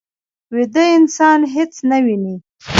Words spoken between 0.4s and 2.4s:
ویده انسان هېڅ نه ویني